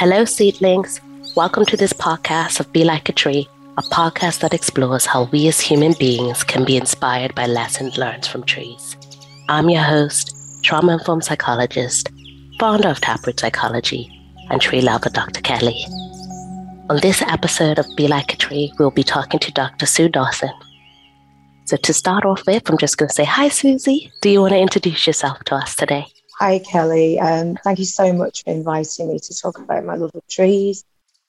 [0.00, 0.98] Hello, seedlings.
[1.36, 3.46] Welcome to this podcast of Be Like a Tree,
[3.76, 8.24] a podcast that explores how we as human beings can be inspired by lessons learned
[8.24, 8.96] from trees.
[9.50, 12.08] I'm your host, trauma informed psychologist,
[12.58, 14.10] founder of Taproot Psychology,
[14.48, 15.42] and tree lover Dr.
[15.42, 15.84] Kelly.
[16.88, 19.84] On this episode of Be Like a Tree, we'll be talking to Dr.
[19.84, 20.54] Sue Dawson.
[21.66, 24.10] So, to start off with, I'm just going to say hi, Susie.
[24.22, 26.06] Do you want to introduce yourself to us today?
[26.40, 27.20] Hi, Kelly.
[27.20, 30.84] Um, thank you so much for inviting me to talk about my love of trees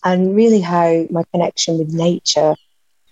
[0.05, 2.55] and really how my connection with nature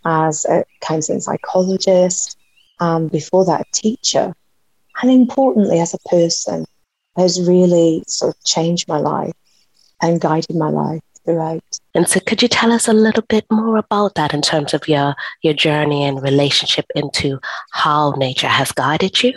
[0.06, 2.38] as a counseling psychologist,
[2.80, 4.34] and before that, a teacher,
[5.02, 6.66] and importantly, as a person,
[7.18, 9.34] has really sort of changed my life
[10.02, 11.62] and guided my life throughout.
[11.96, 14.88] And so, could you tell us a little bit more about that in terms of
[14.88, 17.42] your your journey and relationship into
[17.72, 19.34] how nature has guided you?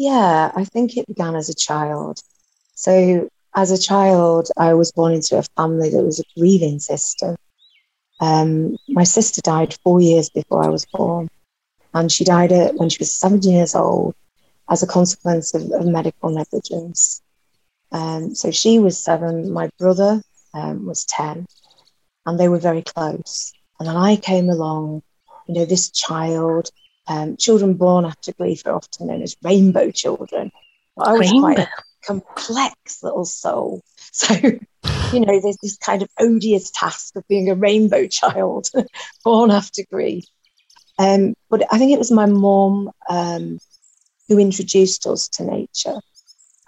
[0.00, 2.22] Yeah, I think it began as a child.
[2.74, 7.36] So, as a child, I was born into a family that was a grieving system.
[8.18, 11.28] Um, my sister died four years before I was born,
[11.92, 14.14] and she died when she was 17 years old
[14.70, 17.20] as a consequence of, of medical negligence.
[17.92, 20.22] Um, so she was seven, my brother
[20.54, 21.44] um, was 10,
[22.24, 23.52] and they were very close.
[23.78, 25.02] And then I came along,
[25.46, 26.70] you know, this child,
[27.10, 30.52] um, children born after grief are often known as rainbow children.
[30.96, 31.40] But I was Rainbow.
[31.40, 31.68] quite a
[32.06, 33.82] complex little soul.
[34.12, 38.68] So, you know, there's this kind of odious task of being a rainbow child
[39.24, 40.24] born after grief.
[40.98, 43.58] Um, but I think it was my mom um,
[44.28, 46.00] who introduced us to nature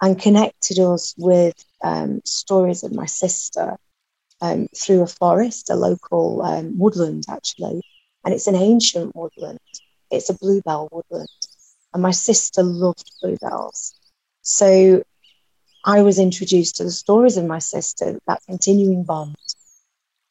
[0.01, 1.53] and connected us with
[1.83, 3.77] um, stories of my sister
[4.41, 7.81] um, through a forest, a local um, woodland actually.
[8.25, 9.59] And it's an ancient woodland,
[10.13, 11.27] it's a bluebell woodland.
[11.93, 13.93] And my sister loved bluebells.
[14.41, 15.03] So
[15.85, 19.35] I was introduced to the stories of my sister, that continuing bond,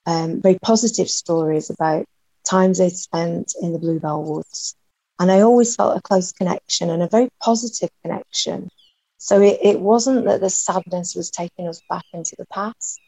[0.06, 2.06] um, very positive stories about
[2.44, 4.74] times they'd spent in the Bluebell Woods.
[5.20, 8.70] And I always felt a close connection and a very positive connection.
[9.18, 12.98] So it, it wasn't that the sadness was taking us back into the past.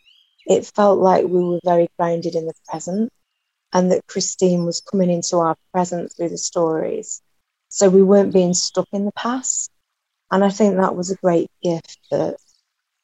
[0.47, 3.11] It felt like we were very grounded in the present
[3.75, 7.21] and that Christine was coming into our present through the stories.
[7.69, 9.71] So we weren't being stuck in the past.
[10.31, 12.37] And I think that was a great gift that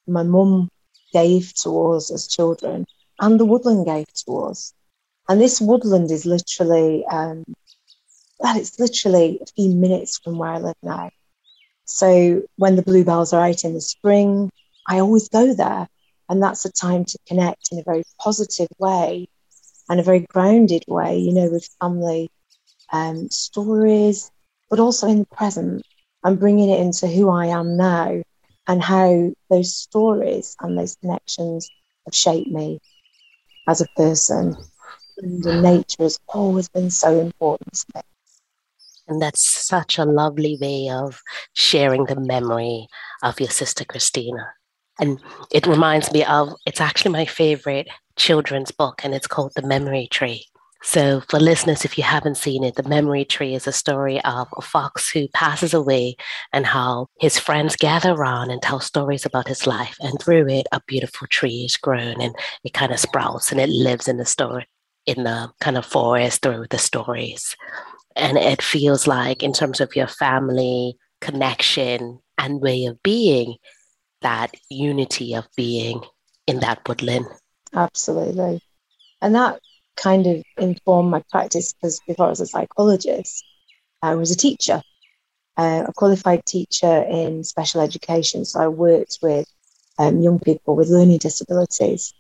[0.07, 0.69] my mum
[1.13, 2.87] gave to us as children
[3.21, 4.73] and the woodland gave to us.
[5.29, 7.45] And this woodland is literally, um,
[8.39, 11.11] well, it's literally a few minutes from where I live now.
[11.85, 14.51] So when the bluebells are out in the spring,
[14.87, 15.89] I always go there.
[16.29, 19.29] And that's a time to connect in a very positive way
[19.91, 22.31] and a very grounded way, you know, with family
[22.93, 24.31] um, stories,
[24.71, 25.83] but also in the present
[26.23, 28.23] and bringing it into who I am now
[28.69, 31.69] and how those stories and those connections
[32.07, 32.79] have shaped me
[33.67, 34.57] as a person.
[35.19, 38.01] And nature has always been so important to me.
[39.09, 41.21] And that's such a lovely way of
[41.55, 42.87] sharing the memory
[43.25, 44.53] of your sister Christina.
[45.01, 45.19] And
[45.51, 47.89] it reminds me of it's actually my favorite
[48.21, 50.45] children's book, and it's called The Memory Tree.
[50.83, 54.47] So, for listeners, if you haven't seen it, The Memory Tree is a story of
[54.57, 56.17] a fox who passes away
[56.53, 59.97] and how his friends gather around and tell stories about his life.
[60.01, 63.69] And through it, a beautiful tree is grown and it kind of sprouts and it
[63.69, 64.67] lives in the story,
[65.07, 67.57] in the kind of forest through the stories.
[68.17, 73.57] And it feels like, in terms of your family connection and way of being,
[74.23, 76.03] that unity of being
[76.47, 77.27] in that woodland.
[77.75, 78.61] Absolutely.
[79.21, 79.61] And that
[79.97, 83.45] kind of informed my practice because before I was a psychologist,
[84.03, 84.83] I was a teacher,
[85.57, 88.45] uh, a qualified teacher in special education.
[88.45, 89.47] So I worked with
[89.99, 92.15] um, young people with learning disabilities.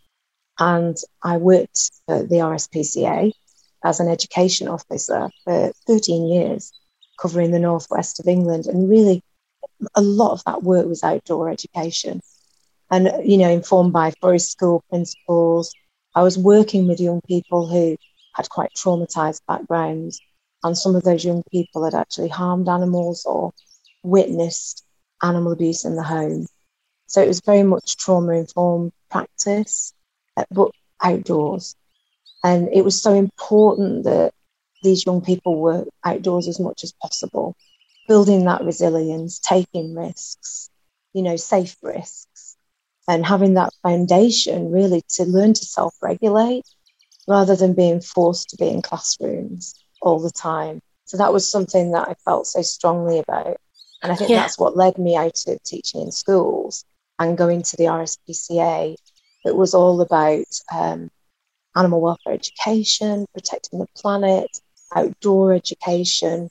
[0.58, 3.32] And I worked at the RSPCA
[3.82, 6.70] as an education officer for 13 years,
[7.18, 8.66] covering the northwest of England.
[8.66, 9.22] And really,
[9.94, 12.20] a lot of that work was outdoor education
[12.90, 15.72] and, you know, informed by forest school principles,
[16.14, 17.96] I was working with young people who
[18.34, 20.20] had quite traumatized backgrounds,
[20.64, 23.52] and some of those young people had actually harmed animals or
[24.02, 24.84] witnessed
[25.22, 26.46] animal abuse in the home.
[27.06, 29.92] So it was very much trauma informed practice,
[30.36, 30.70] uh, but
[31.02, 31.76] outdoors.
[32.42, 34.32] And it was so important that
[34.82, 37.54] these young people were outdoors as much as possible,
[38.08, 40.70] building that resilience, taking risks,
[41.12, 42.29] you know, safe risks
[43.10, 46.64] and having that foundation really to learn to self regulate
[47.26, 50.80] rather than being forced to be in classrooms all the time.
[51.06, 53.56] So that was something that I felt so strongly about.
[54.02, 54.42] And I think Yeah.
[54.42, 56.84] that's what led me out of teaching in schools
[57.18, 58.96] and going to the RSPCA.
[59.44, 61.10] It was all about um,
[61.76, 64.48] animal welfare education, protecting the planet,
[64.94, 66.48] outdoor education.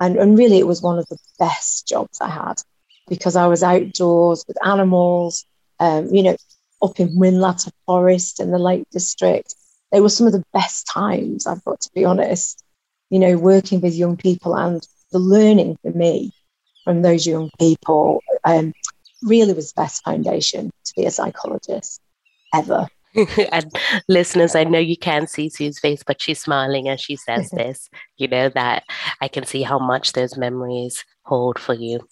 [0.00, 2.62] And, and really, it was one of the best jobs I had
[3.08, 5.46] because I was outdoors with animals,
[5.80, 6.36] um, you know,
[6.82, 9.54] up in Whinlatter Forest in the Lake District.
[9.92, 12.62] They were some of the best times, I've got to be honest,
[13.10, 16.32] you know, working with young people and the learning for me
[16.84, 18.72] from those young people um,
[19.22, 22.00] really was the best foundation to be a psychologist
[22.54, 22.86] ever.
[23.52, 23.72] and
[24.08, 27.90] listeners, I know you can't see Sue's face, but she's smiling as she says this.
[28.16, 28.84] You know that
[29.20, 32.06] I can see how much those memories hold for you.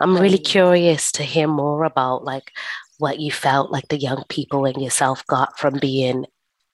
[0.00, 2.50] I'm really curious to hear more about like
[3.02, 6.24] what you felt like the young people and yourself got from being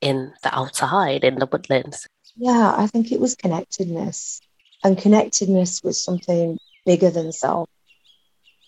[0.02, 2.06] in the outside in the woodlands.
[2.36, 4.42] Yeah, I think it was connectedness.
[4.84, 7.66] And connectedness was something bigger than self.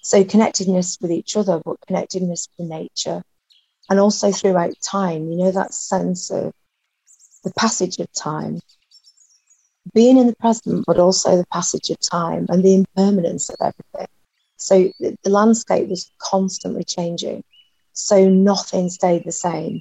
[0.00, 3.22] So, connectedness with each other, but connectedness with nature.
[3.90, 6.52] And also throughout time, you know, that sense of
[7.44, 8.60] the passage of time,
[9.92, 14.08] being in the present, but also the passage of time and the impermanence of everything.
[14.60, 17.42] So, the, landscape was constantly changing.
[17.94, 19.80] So, nothing stayed the same.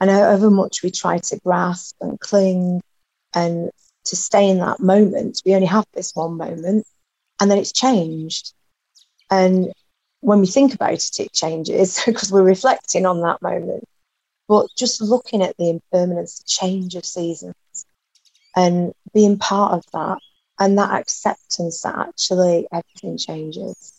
[0.00, 2.80] And however much we try to grasp and cling
[3.34, 3.70] and
[4.06, 6.86] to stay in that moment, we only have this one moment
[7.40, 8.52] and then it's changed.
[9.30, 9.72] And
[10.20, 13.84] when we think about it, it changes because we're reflecting on that moment.
[14.48, 17.54] But just looking at the impermanence, the change of seasons,
[18.54, 20.18] and being part of that,
[20.58, 23.91] and that acceptance that actually everything changes,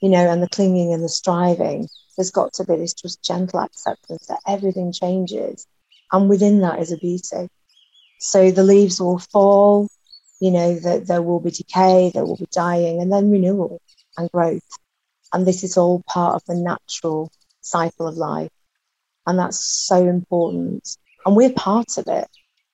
[0.00, 3.60] you know, and the clinging and the striving, there's got to be this just gentle
[3.60, 5.66] acceptance that everything changes.
[6.12, 7.48] And within that is a beauty.
[8.18, 9.88] So the leaves will fall,
[10.40, 13.80] you know, that there will be decay, there will be dying, and then renewal
[14.16, 14.66] and growth.
[15.32, 17.30] And this is all part of the natural
[17.60, 18.50] cycle of life.
[19.26, 20.96] And that's so important.
[21.26, 22.28] And we're part of it.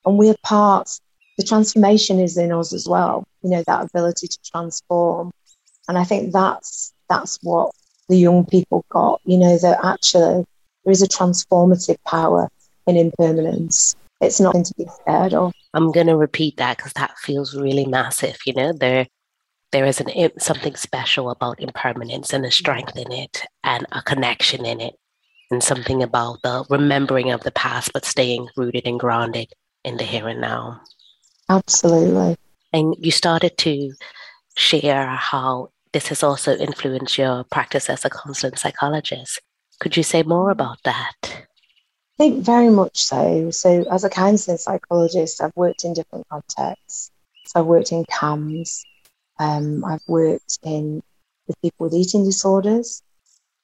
[0.07, 0.89] And we're part,
[1.37, 5.33] the transformation is in us as well, you know, that ability to transform.
[5.89, 7.73] And I think that's that's what
[8.09, 10.45] the young people got, you know, that actually
[10.85, 12.49] there is a transformative power
[12.87, 13.97] in impermanence.
[14.21, 15.53] It's nothing to be scared of.
[15.75, 18.39] I'm going to repeat that because that feels really massive.
[18.47, 19.07] You know, there
[19.73, 24.65] there is an something special about impermanence and a strength in it and a connection
[24.65, 24.95] in it
[25.51, 29.53] and something about the remembering of the past but staying rooted and grounded
[29.85, 30.81] in the here and now.
[31.49, 32.37] Absolutely.
[32.73, 33.93] And you started to
[34.57, 39.41] share how this has also influenced your practice as a counseling psychologist.
[39.79, 41.13] Could you say more about that?
[41.25, 41.37] I
[42.19, 43.53] think very much so.
[43.53, 47.13] So, as a counselling psychologist, I've worked in different contexts.
[47.47, 48.83] So, I've worked in CAMHS,
[49.39, 51.01] um, I've worked in
[51.47, 53.01] with people with eating disorders.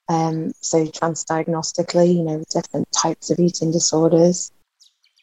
[0.07, 4.53] Um, so, transdiagnostically, you know, with different types of eating disorders.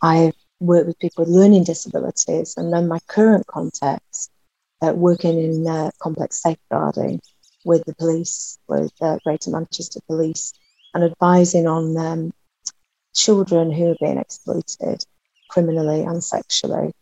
[0.03, 2.55] I've worked with people with learning disabilities.
[2.59, 4.31] And then, my current context,
[4.83, 7.21] uh, working in uh, complex safeguarding
[7.65, 10.53] with the police, with uh, Greater Manchester Police,
[10.95, 12.33] and advising on um,
[13.15, 15.05] children who are being exploited
[15.51, 16.93] criminally and sexually.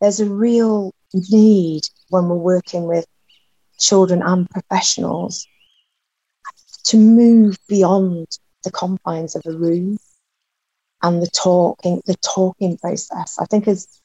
[0.00, 3.06] There's a real need when we're working with
[3.78, 5.46] children and professionals
[6.84, 8.26] to move beyond
[8.64, 9.98] the confines of a room
[11.02, 13.38] and the talking, the talking process.
[13.38, 13.99] I think as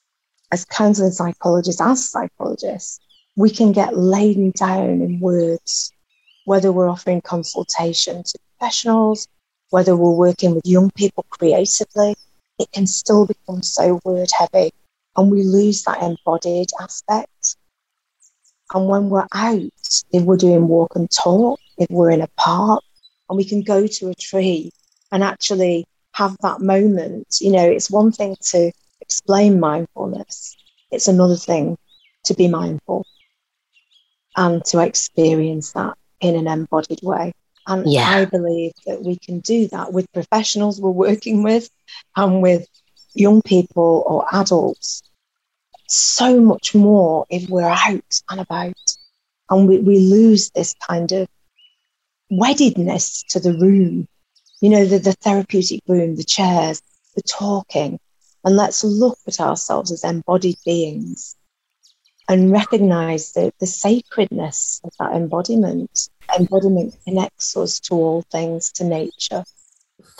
[0.55, 3.01] as counselling psychologists, as psychologists,
[3.35, 5.91] we can get laden down in words,
[6.45, 9.27] whether we're offering consultation to professionals,
[9.71, 12.15] whether we're working with young people creatively,
[12.57, 14.71] it can still become so word heavy
[15.17, 17.57] and we lose that embodied aspect.
[18.73, 22.81] And when we're out, if we're doing walk and talk, if we're in a park,
[23.29, 24.71] and we can go to a tree
[25.11, 28.71] and actually have that moment, you know, it's one thing to
[29.01, 30.57] explain mindfulness,
[30.91, 31.77] it's another thing
[32.25, 33.05] to be mindful
[34.35, 37.33] and to experience that in an embodied way.
[37.67, 38.09] And Yeah.
[38.09, 41.69] I believe that we can do that with professionals we're working with
[42.15, 42.67] and with
[43.13, 45.01] young people or adults
[45.87, 48.73] so much more if we're out and about
[49.49, 51.27] and we, we lose this kind of
[52.31, 54.07] weddedness to the room,
[54.61, 56.81] you know, the, the therapeutic room, the chairs,
[57.15, 57.99] the talking.
[58.45, 61.35] And let's look at ourselves as embodied beings
[62.29, 66.09] and recognize the, the sacredness of that embodiment.
[66.37, 69.43] Embodiment connects us to all things, to nature.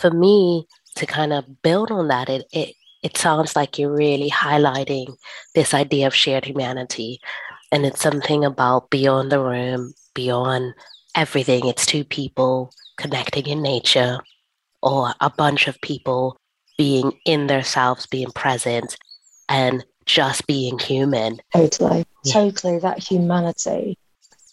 [0.00, 0.66] For me,
[0.96, 5.16] to kind of build on that, it, it it sounds like you're really highlighting
[5.54, 7.20] this idea of shared humanity.
[7.70, 10.74] And it's something about beyond the room, beyond
[11.14, 11.66] everything.
[11.66, 14.18] It's two people connecting in nature
[14.82, 16.36] or a bunch of people
[16.76, 18.96] being in themselves, being present,
[19.48, 21.38] and just being human.
[21.52, 22.32] Totally, yeah.
[22.32, 22.78] totally.
[22.78, 23.98] That humanity.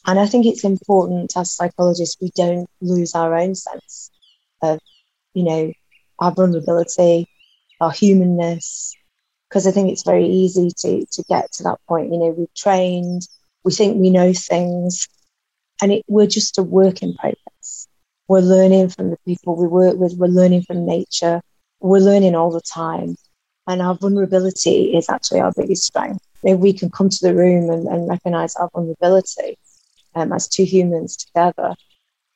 [0.06, 4.12] And I think it's important as psychologists, we don't lose our own sense
[4.62, 4.80] of,
[5.34, 5.74] you know,
[6.20, 7.28] our vulnerability,
[7.80, 8.96] our humanness,
[9.50, 12.12] because I think it's very easy to, to get to that point.
[12.12, 13.28] You know, we've trained,
[13.64, 15.08] we think we know things,
[15.82, 17.88] and it, we're just a work in progress.
[18.28, 21.42] We're learning from the people we work with, we're learning from nature,
[21.84, 23.16] we're learning all the time.
[23.68, 26.26] And our vulnerability is actually our biggest strength.
[26.44, 29.58] If we can come to the room and, and recognize our vulnerability
[30.16, 31.76] um, as two humans together,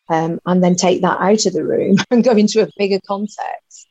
[0.10, 3.88] um, and then take that out of the room and go into a bigger context,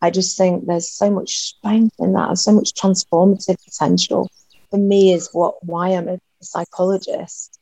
[0.00, 4.30] I just think there's so much strength in that and so much transformative potential.
[4.70, 7.58] For me, is what why I'm a psychologist.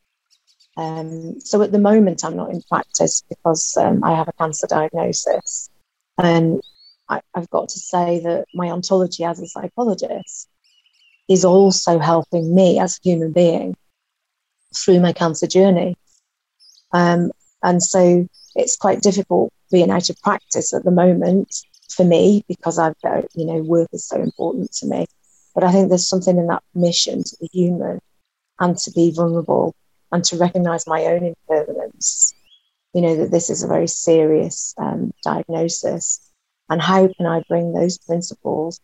[0.77, 4.67] Um, so at the moment, I'm not in practice because um, I have a cancer
[4.67, 5.69] diagnosis,
[6.17, 6.61] and
[7.09, 10.49] I, I've got to say that my ontology as a psychologist
[11.27, 13.75] is also helping me as a human being
[14.75, 15.95] through my cancer journey.
[16.91, 17.31] Um,
[17.63, 21.53] and so it's quite difficult being out of practice at the moment
[21.89, 25.05] for me because I've got, you know, work is so important to me.
[25.53, 27.99] But I think there's something in that mission to be human
[28.59, 29.73] and to be vulnerable
[30.11, 32.33] and to recognize my own impermanence.
[32.93, 36.19] You know, that this is a very serious um, diagnosis
[36.69, 38.79] and how can I bring those principles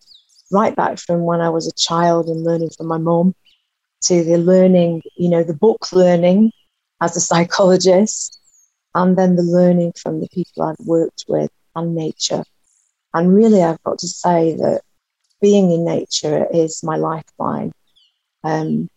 [0.51, 3.33] right back from when I was a child and learning from my mom
[4.03, 6.51] to the learning, you know, the book learning
[7.01, 8.39] as a psychologist,
[8.93, 12.43] and then the learning from the people I've worked with and nature.
[13.13, 14.81] And really, I've got to say that
[15.41, 17.71] being in nature is my lifeline.
[18.43, 18.89] Um,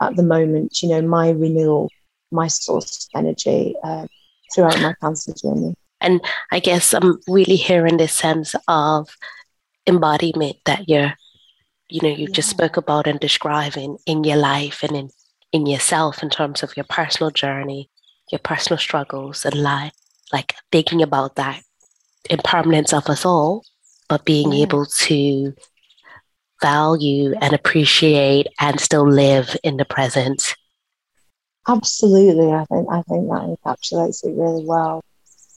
[0.00, 1.90] at the moment, you know, my renewal,
[2.30, 4.06] my source of energy uh,
[4.54, 5.74] throughout my cancer journey.
[6.00, 6.20] And
[6.52, 9.08] I guess I'm really hearing this sense of
[9.86, 11.14] embodiment that you're,
[11.88, 12.34] you know, you yeah.
[12.34, 15.10] just spoke about and describing in your life and in,
[15.52, 17.88] in yourself in terms of your personal journey,
[18.30, 19.92] your personal struggles and life,
[20.32, 21.62] like thinking about that
[22.28, 23.64] impermanence of us all,
[24.08, 24.62] but being yeah.
[24.62, 25.54] able to
[26.62, 30.54] value and appreciate and still live in the present.
[31.68, 32.52] Absolutely.
[32.52, 35.02] I think I think that encapsulates it really well.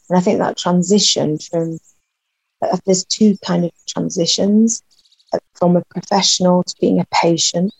[0.10, 1.78] And I think that transition from
[2.62, 4.82] uh, there's two kind of transitions
[5.34, 7.74] uh, from a professional to being a patient.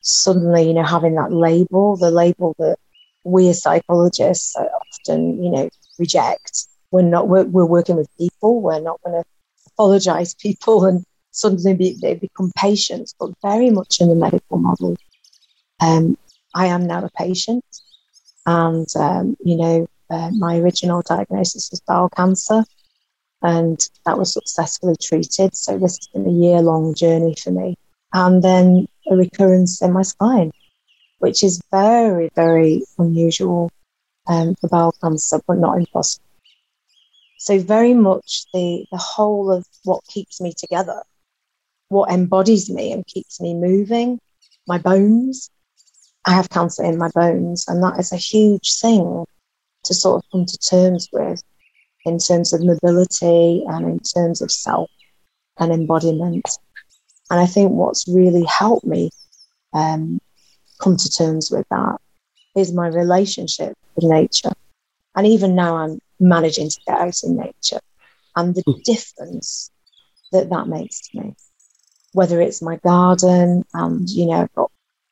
[0.00, 2.76] Suddenly, you know, having that label, the label that
[3.24, 6.66] we as psychologists often, you know, reject.
[6.90, 8.60] We're not, we're, we're working with people.
[8.60, 9.28] We're not going to
[9.68, 14.96] apologize people and suddenly be, they become patients, but very much in the medical model.
[15.80, 16.18] Um,
[16.54, 17.64] I am now a patient
[18.44, 22.62] and, um, you know, uh, my original diagnosis was bowel cancer,
[23.40, 25.56] and that was successfully treated.
[25.56, 27.76] So this has been a year long journey for me.
[28.12, 30.52] And then a recurrence in my spine,
[31.18, 33.70] which is very, very unusual
[34.26, 36.26] um, for bowel cancer, but not impossible.
[37.38, 41.02] So very much the, the whole of what keeps me together,
[41.88, 44.20] what embodies me and keeps me moving,
[44.68, 45.50] my bones.
[46.24, 49.24] I have cancer in my bones, and that is a huge thing
[49.84, 51.42] to sort of come to terms with
[52.04, 54.90] in terms of mobility and in terms of self
[55.58, 56.48] and embodiment.
[57.30, 59.10] And I think what's really helped me
[59.72, 60.20] um,
[60.80, 61.98] come to terms with that
[62.56, 64.52] is my relationship with nature.
[65.14, 67.80] And even now, I'm managing to get out in nature
[68.36, 68.80] and the hmm.
[68.84, 69.70] difference
[70.32, 71.34] that that makes to me.
[72.12, 74.70] Whether it's my garden, and you know, I've got,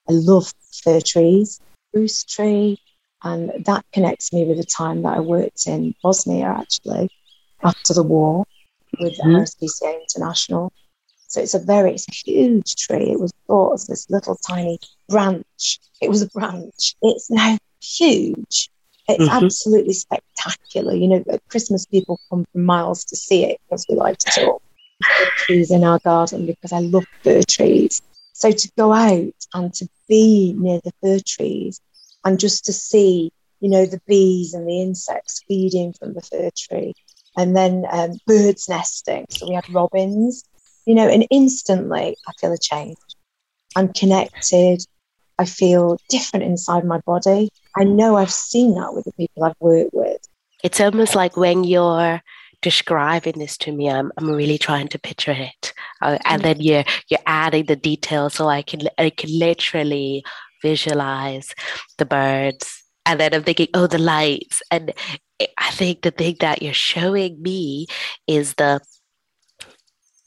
[0.08, 0.52] I love
[0.84, 2.78] fir trees, spruce tree,
[3.22, 7.10] and that connects me with the time that I worked in Bosnia actually
[7.62, 8.46] after the war
[8.98, 9.36] with mm-hmm.
[9.36, 10.72] RSPCA International.
[11.28, 13.12] So it's a very, it's a huge tree.
[13.12, 15.78] It was thought as this little tiny branch.
[16.00, 16.96] It was a branch.
[17.02, 18.70] It's now huge.
[19.08, 19.44] It's mm-hmm.
[19.44, 20.94] absolutely spectacular.
[20.94, 24.40] You know, at Christmas people come from miles to see it because we like to
[24.40, 24.62] talk
[25.36, 28.02] trees in our garden because I love fir trees.
[28.32, 31.80] So to go out and to be near the fir trees
[32.24, 36.50] and just to see, you know, the bees and the insects feeding from the fir
[36.56, 36.94] tree,
[37.36, 39.26] and then um, birds nesting.
[39.30, 40.44] So we had robins,
[40.86, 42.98] you know, and instantly I feel a change.
[43.76, 44.84] I'm connected.
[45.38, 47.48] I feel different inside my body.
[47.76, 50.18] I know I've seen that with the people I've worked with.
[50.62, 52.20] It's almost like when you're
[52.60, 55.72] describing this to me, I'm, I'm really trying to picture it.
[56.02, 60.24] uh, and then you're you're adding the details so I can I can literally
[60.62, 61.54] visualize
[61.98, 64.62] the birds and then I'm thinking oh the lights.
[64.70, 64.92] And
[65.56, 67.86] I think the thing that you're showing me
[68.26, 68.78] is the uh,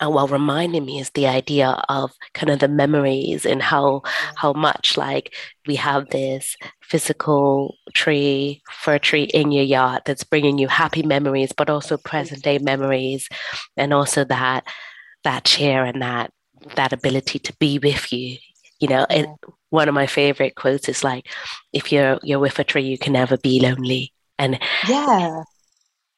[0.02, 4.12] and while reminding me is the idea of kind of the memories and how mm.
[4.36, 5.34] how much like
[5.68, 11.54] we have this physical tree fir tree in your yard that's bringing you happy memories
[11.56, 13.30] but also present day memories
[13.78, 14.66] and also that
[15.24, 16.32] that chair and that
[16.75, 18.38] that ability to be with you
[18.84, 19.28] you know it,
[19.70, 21.28] one of my favorite quotes is like
[21.72, 25.44] if you're you're with a tree you can never be lonely and yeah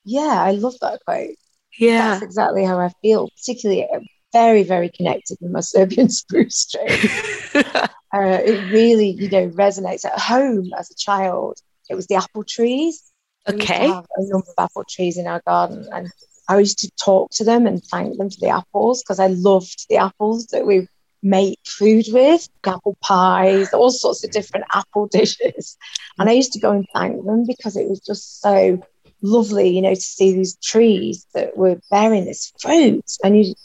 [0.04, 1.36] yeah i love that quote
[1.78, 2.12] yeah.
[2.12, 4.00] That's exactly how I feel, particularly uh,
[4.34, 7.10] very, very connected with my Serbian spruce tree.
[7.64, 11.58] uh, it really, you know, resonates at home as a child.
[11.90, 13.04] It was the apple trees.
[13.48, 13.86] Okay.
[13.86, 16.10] a number of apple trees in our garden, and
[16.50, 19.86] I used to talk to them and thank them for the apples because I loved
[19.88, 20.88] the apples that we
[21.26, 25.76] make food with, apple pies, all sorts of different apple dishes.
[26.20, 28.82] And I used to go and thank them because it was just so
[29.22, 33.06] lovely, you know, to see these trees that were bearing this fruit.
[33.24, 33.56] And you,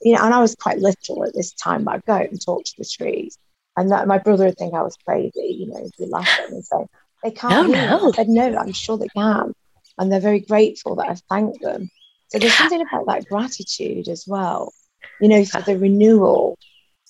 [0.00, 2.40] you know, and I was quite little at this time, but I'd go out and
[2.44, 3.36] talk to the trees.
[3.76, 6.56] And that my brother would think I was crazy, you know, he'd laugh at me
[6.56, 6.86] and say,
[7.22, 7.68] they can't.
[7.68, 8.08] Oh, no, no.
[8.08, 9.52] I said, no, I'm sure they can.
[9.98, 11.90] And they're very grateful that I've thanked them.
[12.28, 14.72] So there's something about that gratitude as well,
[15.20, 16.58] you know, for the renewal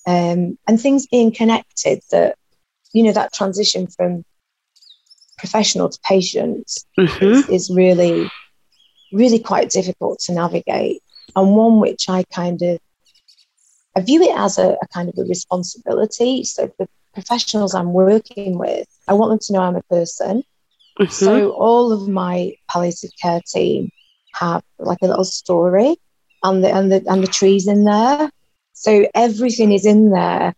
[0.06, 2.36] um, and things being connected that,
[2.92, 4.24] you know, that transition from
[5.38, 7.24] professional to patient mm-hmm.
[7.24, 8.30] is, is really,
[9.12, 11.02] really quite difficult to navigate,
[11.34, 12.78] and one which I kind of
[13.96, 16.44] I view it as a, a kind of a responsibility.
[16.44, 20.42] So the professionals I'm working with, I want them to know I'm a person.
[20.98, 21.10] Mm-hmm.
[21.10, 23.90] So all of my palliative care team
[24.34, 25.96] have like a little story
[26.42, 28.30] and the and the and the trees in there.
[28.82, 30.56] So everything is in there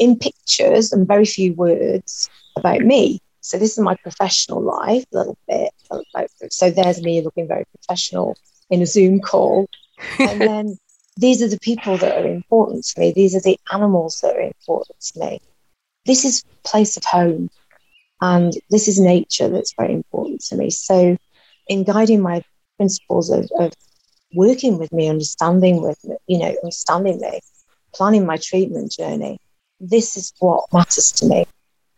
[0.00, 3.20] in pictures and very few words about me.
[3.40, 5.70] So this is my professional life, a little bit.
[6.50, 8.36] So there's me looking very professional
[8.68, 9.68] in a Zoom call.
[10.18, 10.76] And then
[11.16, 13.12] these are the people that are important to me.
[13.12, 15.40] These are the animals that are important to me.
[16.04, 17.48] This is place of home.
[18.20, 20.70] And this is nature that's very important to me.
[20.70, 21.16] So
[21.68, 22.42] in guiding my
[22.76, 23.72] principles of, of
[24.34, 27.38] working with me, understanding with me, you know, understanding me,
[27.94, 29.38] planning my treatment journey,
[29.80, 31.44] this is what matters to me.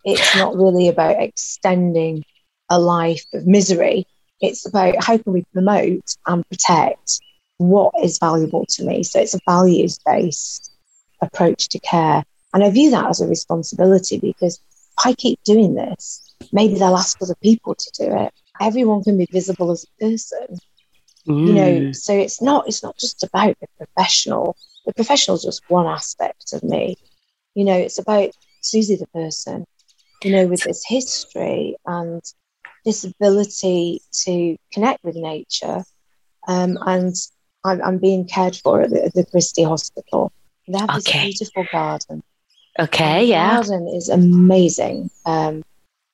[0.05, 2.25] It's not really about extending
[2.71, 4.07] a life of misery.
[4.41, 7.21] It's about how can we promote and protect
[7.59, 9.03] what is valuable to me.
[9.03, 10.73] So it's a values based
[11.23, 12.25] approach to care.
[12.53, 16.97] And I view that as a responsibility because if I keep doing this, maybe they'll
[16.97, 18.33] ask other people to do it.
[18.61, 20.59] Everyone can be visible as a person.
[21.27, 21.47] Mm.
[21.47, 24.57] You know, so it's not it's not just about the professional.
[24.87, 26.97] The professional is just one aspect of me.
[27.55, 29.67] You know, it's about Susie the person
[30.25, 32.23] you know, with this history and
[32.85, 35.85] this ability to connect with nature.
[36.49, 37.15] Um, and
[37.63, 40.33] I'm, I'm, being cared for at the, the Christie Hospital.
[40.67, 42.23] They have this beautiful garden.
[42.79, 43.55] Okay, And the yeah.
[43.55, 45.11] garden is amazing.
[45.27, 45.63] Um,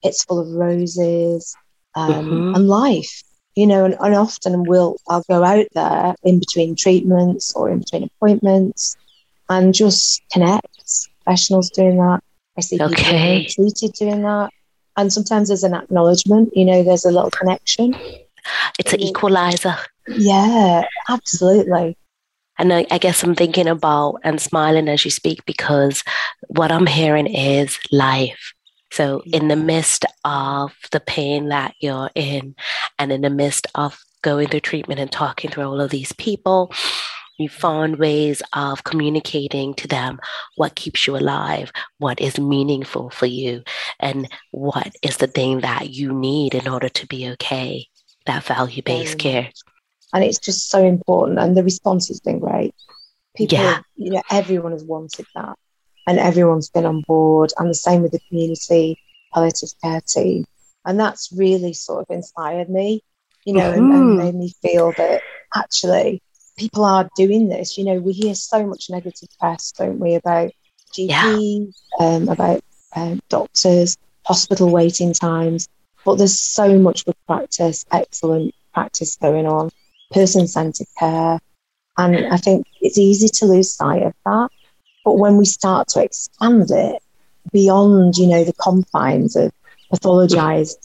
[0.02, 1.54] it's full of roses
[1.94, 2.56] um, Mhm.
[2.56, 3.22] and life.
[3.60, 7.80] You know, and, and often we'll I'll go out there in between treatments or in
[7.80, 8.96] between appointments
[9.50, 10.66] and just connect.
[11.24, 12.20] Professionals doing that.
[12.56, 14.50] I see people being treated doing that.
[14.96, 17.94] And sometimes there's an acknowledgement, you know, there's a little connection.
[18.78, 19.76] It's an equalizer.
[20.08, 21.98] Yeah, absolutely.
[22.58, 26.02] And I, I guess I'm thinking about and smiling as you speak because
[26.48, 28.54] what I'm hearing is life.
[28.92, 32.54] So, in the midst of the pain that you're in,
[32.98, 36.72] and in the midst of going through treatment and talking to all of these people,
[37.38, 40.20] you found ways of communicating to them
[40.56, 43.62] what keeps you alive, what is meaningful for you,
[43.98, 47.86] and what is the thing that you need in order to be okay.
[48.26, 49.50] That value based Very care.
[50.12, 51.38] And it's just so important.
[51.38, 52.74] And the response has been great.
[53.34, 53.80] People, Yeah.
[53.96, 55.56] you know, everyone has wanted that.
[56.10, 57.52] And everyone's been on board.
[57.58, 58.98] And the same with the community
[59.34, 60.44] palliative care team.
[60.86, 63.02] And that's really sort of inspired me,
[63.44, 64.18] you know, and, and Mhm.
[64.18, 65.22] made me feel that
[65.54, 66.22] actually
[66.58, 67.78] people are doing this.
[67.78, 70.52] You know, we hear so much negative press, don't we, about
[70.94, 72.60] GPs, um, about
[72.96, 73.96] um, doctors,
[74.26, 75.68] hospital waiting times.
[76.04, 79.70] But there's so much good practice, excellent practice going on,
[80.10, 81.38] person centered care.
[81.98, 84.48] And I think it's easy to lose sight of that.
[85.10, 87.02] But when we start to expand it
[87.52, 89.50] beyond, you know, the confines of
[89.92, 90.76] pathologized,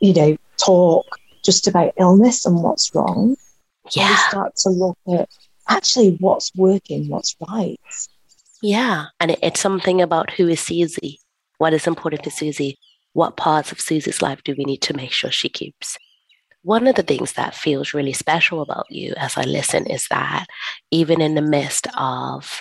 [0.00, 1.06] you know, talk
[1.42, 3.36] just about illness and what's wrong, when
[3.94, 4.28] we Yeah.
[4.28, 5.30] start to look at
[5.66, 7.80] actually what's working, what's right.
[8.60, 9.06] Yeah.
[9.18, 11.20] And it's something about who is Susie,
[11.56, 12.76] what is important to Susie,
[13.14, 15.96] what parts of Susie's life do we need to make sure she keeps.
[16.60, 20.48] One of the things that feels really special about you as I listen is that
[20.90, 22.60] even in the midst of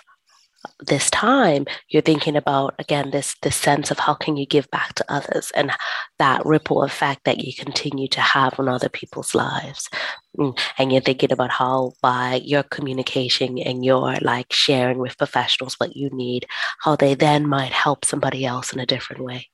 [0.79, 4.93] this time you're thinking about again this this sense of how can you give back
[4.93, 5.71] to others and
[6.19, 9.89] that ripple effect that you continue to have on other people's lives.
[10.37, 15.75] Mm, and you're thinking about how by your communication and your like sharing with professionals
[15.75, 16.45] what you need
[16.79, 19.47] how they then might help somebody else in a different way.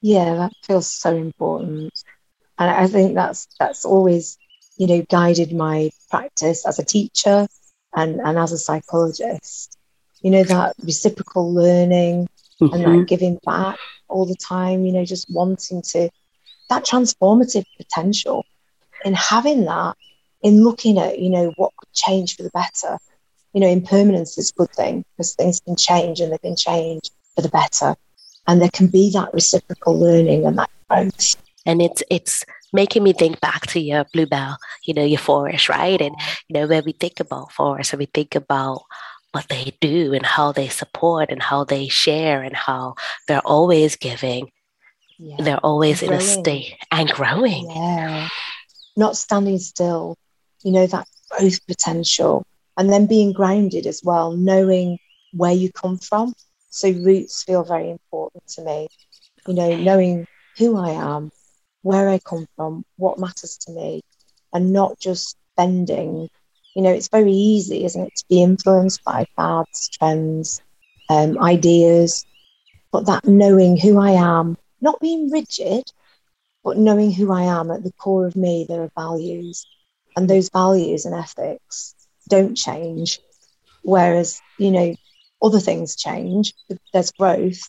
[0.00, 1.92] Yeah that feels so important.
[2.58, 4.36] And i think that's that's always
[4.76, 7.46] you know guided my practice as a teacher
[7.94, 9.76] and and as a psychologist
[10.22, 12.28] you know, that reciprocal learning
[12.60, 12.74] mm-hmm.
[12.74, 13.78] and that giving back
[14.08, 16.10] all the time, you know, just wanting to,
[16.68, 18.44] that transformative potential
[19.04, 19.96] in having that,
[20.42, 22.98] in looking at, you know, what could change for the better.
[23.52, 27.10] You know, impermanence is a good thing because things can change and they can change
[27.34, 27.96] for the better.
[28.46, 31.36] And there can be that reciprocal learning and that growth.
[31.66, 36.00] And it's, it's, making me think back to your bluebell, you know, your forest, right?
[36.00, 36.14] And
[36.48, 38.82] you know, when we think about forest, and we think about
[39.32, 42.94] what they do and how they support and how they share and how
[43.28, 44.50] they're always giving.
[45.18, 45.36] Yeah.
[45.38, 47.70] They're always in a state and growing.
[47.70, 48.28] Yeah.
[48.96, 50.16] Not standing still,
[50.62, 52.44] you know, that growth potential.
[52.76, 54.98] And then being grounded as well, knowing
[55.32, 56.34] where you come from.
[56.70, 58.88] So roots feel very important to me.
[59.46, 61.30] You know, knowing who I am,
[61.82, 64.02] where I come from, what matters to me,
[64.52, 66.28] and not just bending
[66.74, 70.60] you know, it's very easy, isn't it, to be influenced by fads, trends,
[71.08, 72.24] um, ideas,
[72.92, 75.84] but that knowing who I am, not being rigid,
[76.64, 79.66] but knowing who I am at the core of me, there are values,
[80.16, 81.94] and those values and ethics
[82.28, 83.20] don't change.
[83.82, 84.94] Whereas, you know,
[85.42, 86.54] other things change,
[86.92, 87.62] there's growth,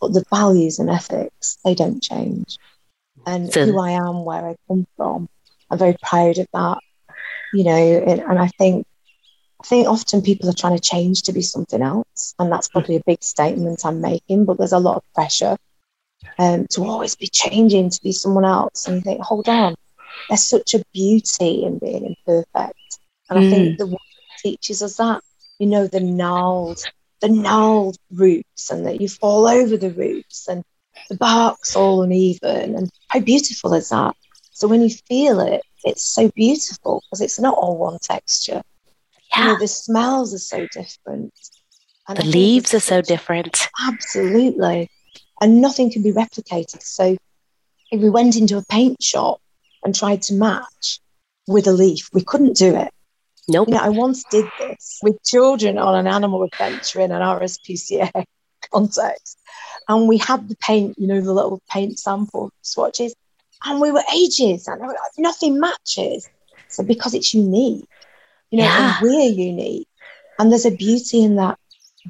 [0.00, 2.58] but the values and ethics, they don't change.
[3.26, 5.28] And so, who I am, where I come from,
[5.70, 6.78] I'm very proud of that
[7.52, 8.86] you know, and, and I think
[9.60, 12.96] I think often people are trying to change to be something else, and that's probably
[12.96, 14.44] a big statement I'm making.
[14.44, 15.56] But there's a lot of pressure
[16.38, 19.74] um, to always be changing to be someone else, and you think, hold on,
[20.28, 22.98] there's such a beauty in being imperfect,
[23.30, 23.46] and mm.
[23.46, 23.78] I think mm.
[23.78, 24.00] the work
[24.42, 25.22] teaches us that.
[25.58, 26.84] You know, the gnarled,
[27.20, 30.62] the gnarled roots, and that you fall over the roots, and
[31.08, 34.14] the bark's all uneven, and how beautiful is that?
[34.58, 38.60] So when you feel it, it's so beautiful because it's not all one texture.
[39.30, 39.38] Yeah.
[39.38, 41.32] You know, the smells are so different.
[42.08, 43.68] And the leaves are so different.
[43.86, 44.90] Absolutely.
[45.40, 46.82] And nothing can be replicated.
[46.82, 47.16] So
[47.92, 49.40] if we went into a paint shop
[49.84, 50.98] and tried to match
[51.46, 52.90] with a leaf, we couldn't do it.
[53.46, 53.68] Nope.
[53.68, 58.24] You know, I once did this with children on an animal adventure in an RSPCA
[58.72, 59.38] context.
[59.88, 63.14] And we had the paint, you know, the little paint sample swatches
[63.64, 64.82] and we were ages and
[65.18, 66.28] nothing matches.
[66.68, 67.88] So because it's unique,
[68.50, 68.98] you know, yeah.
[68.98, 69.88] and we're unique,
[70.38, 71.58] and there's a beauty in that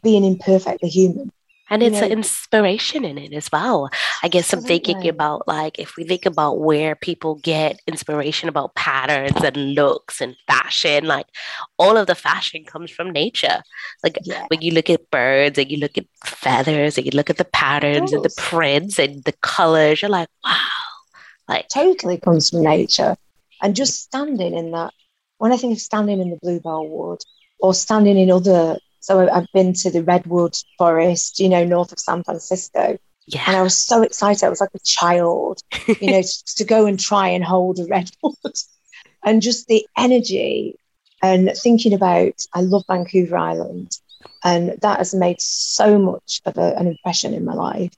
[0.02, 1.32] being imperfectly human.
[1.70, 3.90] And it's an inspiration in it as well.
[4.22, 8.74] I guess I'm thinking about like if we think about where people get inspiration about
[8.74, 11.26] patterns and looks and fashion, like
[11.78, 13.62] all of the fashion comes from nature.
[14.02, 14.46] Like yeah.
[14.48, 17.44] when you look at birds and you look at feathers and you look at the
[17.44, 20.56] patterns and the prints and the colors, you're like, wow,
[21.48, 23.16] like totally comes from nature.
[23.62, 24.92] And just standing in that,
[25.38, 27.20] when I think of standing in the Bluebell Wood
[27.60, 31.98] or standing in other, so I've been to the Redwood Forest, you know, north of
[31.98, 32.98] San Francisco.
[33.26, 33.44] Yeah.
[33.46, 34.44] And I was so excited.
[34.44, 35.60] I was like a child,
[36.00, 38.56] you know, to, to go and try and hold a redwood.
[39.24, 40.78] and just the energy
[41.22, 43.98] and thinking about, I love Vancouver Island.
[44.44, 47.92] And that has made so much of a, an impression in my life.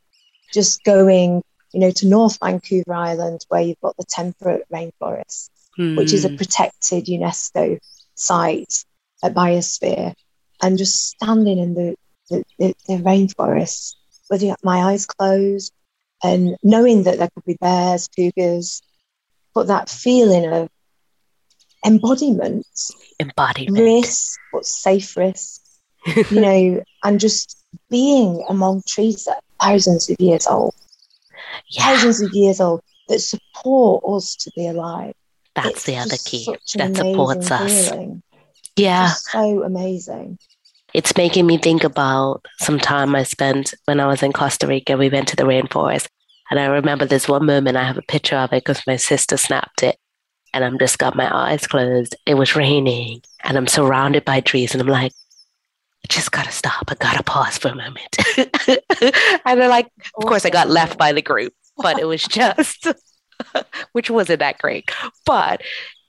[0.52, 5.96] Just going you know, to North Vancouver Island, where you've got the temperate rainforest, mm.
[5.96, 6.36] which is a hmm.
[6.36, 7.78] protected UNESCO
[8.14, 8.84] site,
[9.22, 10.14] a biosphere,
[10.62, 11.94] and just standing in the,
[12.28, 13.94] the, the, the rainforest
[14.28, 15.72] with my eyes closed
[16.22, 18.82] and knowing that there could be bears, cougars,
[19.54, 20.68] but that feeling of
[21.84, 22.66] embodiment,
[23.18, 25.62] embodiment, risk, but safe risk,
[26.06, 30.74] you know, and just being among trees that are thousands of years old
[31.68, 31.82] yeah.
[31.94, 35.14] thousands of years old that support us to be alive.
[35.54, 36.46] That's it's the other key
[36.76, 37.90] that supports us.
[37.90, 38.22] Feeling.
[38.76, 39.08] Yeah.
[39.08, 40.38] so amazing.
[40.94, 44.96] It's making me think about some time I spent when I was in Costa Rica.
[44.96, 46.08] We went to the rainforest.
[46.50, 49.36] And I remember there's one moment I have a picture of it because my sister
[49.36, 49.96] snapped it.
[50.52, 52.16] and I'm just got my eyes closed.
[52.26, 55.12] It was raining and I'm surrounded by trees and I'm like,
[56.08, 56.84] just gotta stop.
[56.88, 58.16] I gotta pause for a moment.
[59.44, 62.86] and then like, of course I got left by the group, but it was just
[63.92, 64.90] which wasn't that great.
[65.26, 65.62] But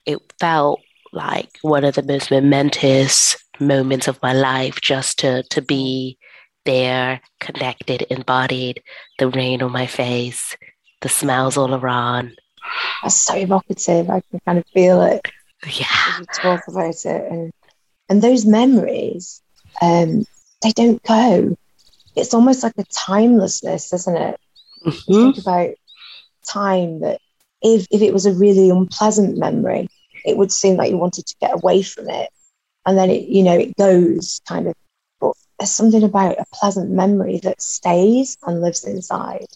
[0.06, 0.80] it felt
[1.12, 6.18] like one of the most momentous moments of my life just to to be
[6.64, 8.82] there, connected, embodied,
[9.18, 10.56] the rain on my face,
[11.00, 12.38] the smells all around.
[13.02, 14.08] That's so evocative.
[14.08, 15.20] I can kind of feel it.
[15.66, 16.18] Yeah.
[16.18, 17.32] you talk about it.
[17.32, 17.52] And
[18.08, 19.42] and those memories,
[19.80, 20.24] um,
[20.62, 21.56] they don't go.
[22.14, 24.40] It's almost like a timelessness, isn't it?
[24.86, 25.12] Mm-hmm.
[25.12, 25.70] Think about
[26.46, 27.20] time that
[27.62, 29.88] if if it was a really unpleasant memory,
[30.24, 32.30] it would seem like you wanted to get away from it.
[32.84, 34.74] And then it, you know, it goes kind of
[35.20, 39.46] but there's something about a pleasant memory that stays and lives inside.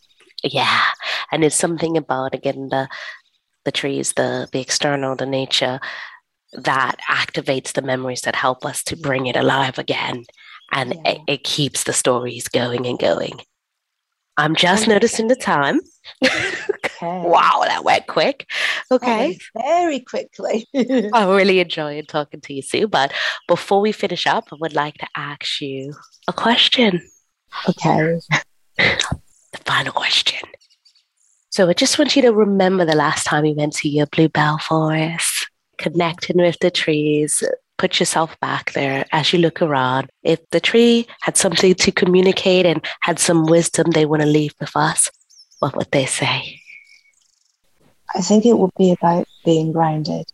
[0.44, 0.84] Yeah.
[1.32, 2.88] And it's something about again the
[3.64, 5.80] the trees, the the external, the nature
[6.52, 10.24] that activates the memories that help us to bring it alive again.
[10.72, 11.10] And Yeah.
[11.12, 13.40] it, it keeps the stories going and going.
[14.38, 14.92] I'm just Okay.
[14.92, 15.80] noticing the time.
[16.22, 16.30] Okay.
[17.02, 18.46] wow, that went quick.
[18.90, 19.38] Okay.
[19.54, 20.66] went Very quickly.
[20.74, 22.86] I really enjoyed talking to you, Sue.
[22.86, 23.12] But
[23.48, 25.94] before we finish up, I would like to ask you
[26.28, 27.00] a question.
[27.68, 28.18] okay.
[28.78, 30.40] The final question.
[31.50, 34.58] So I just want you to remember the last time you went to your bluebell
[34.58, 35.48] forest,
[35.86, 37.42] connecting with the trees.
[37.78, 40.10] Put yourself back there as you look around.
[40.22, 44.54] If the tree had something to communicate and had some wisdom they want to leave
[44.58, 45.10] with us,
[45.60, 46.60] what would they say?
[48.14, 50.26] I think it would be about being grounded.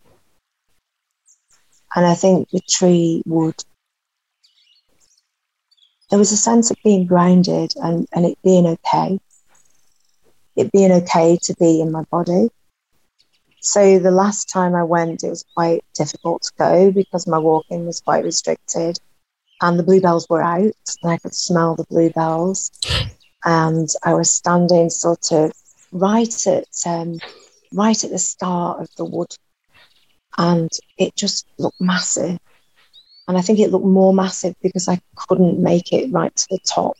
[1.95, 3.63] And I think the tree would,
[6.09, 9.19] there was a sense of being grounded and, and it being okay.
[10.57, 12.49] It being okay to be in my body.
[13.65, 17.87] So the last time I went, it was quite difficult to go because my walking
[17.87, 18.99] was quite restricted
[19.61, 22.73] and the bluebells were out and I could smell the bluebells.
[23.45, 25.53] And I was standing sort of
[25.93, 27.21] right at um,
[27.73, 29.35] right at the start of the wood,
[30.39, 32.39] and it just looked massive.
[33.29, 36.59] And I think it looked more massive because I couldn't make it right to the
[36.67, 36.97] top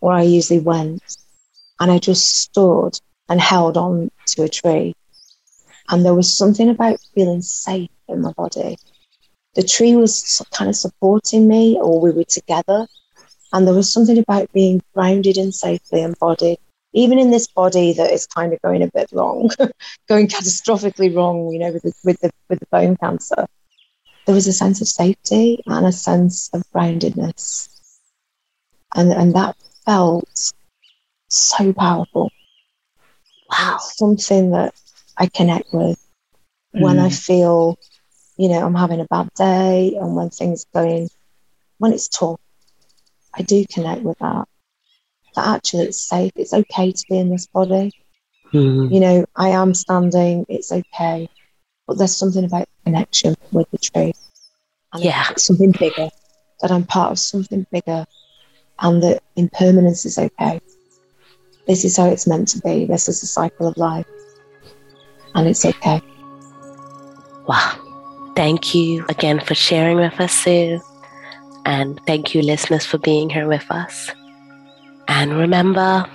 [0.00, 1.02] where I usually went.
[1.80, 4.94] And I just stood and held on to a tree.
[5.88, 8.76] And there was something about feeling safe in my body.
[9.54, 12.86] The tree was kind of supporting me, or we were together.
[13.52, 16.58] And there was something about being grounded and safely embodied,
[16.92, 19.50] even in this body that is kind of going a bit wrong,
[20.08, 23.46] going catastrophically wrong, you know, with the, with the, with the bone cancer.
[24.26, 27.68] There was a sense of safety and a sense of groundedness.
[28.94, 30.52] And, and that felt
[31.28, 32.30] so powerful.
[33.48, 33.78] Wow.
[33.78, 34.74] something that
[35.16, 35.98] I connect with
[36.72, 37.78] when I feel,
[38.36, 41.08] you know, I'm having a bad day and when things are going,
[41.78, 42.40] when it's tough,
[43.34, 44.46] I do connect with that.
[45.34, 47.92] That actually it's safe, it's okay to be in this body.
[48.52, 48.92] Mm.
[48.92, 51.28] You know, I am standing, it's okay.
[51.86, 54.12] But there's something about connection with the tree.
[54.92, 55.34] And Yeah.
[55.36, 56.08] Something bigger,
[56.60, 58.06] that I'm part of something bigger
[58.80, 60.60] and that impermanence is okay.
[61.66, 62.84] This is how it's meant to be.
[62.84, 64.06] This is the cycle of life.
[65.36, 66.00] And it's okay.
[67.46, 68.32] Wow.
[68.34, 70.80] Thank you again for sharing with us, Sue.
[71.66, 74.10] And thank you, listeners, for being here with us.
[75.08, 76.06] And remember,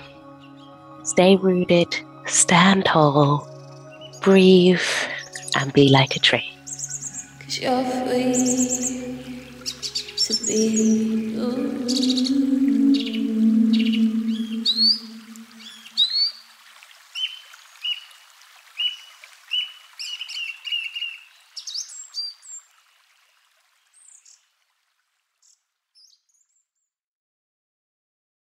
[1.04, 3.48] stay rooted, stand tall,
[4.22, 4.80] breathe,
[5.56, 6.52] and be like a tree.
[6.66, 8.32] Cause you're free
[10.16, 11.36] to be.
[11.38, 13.31] Ooh.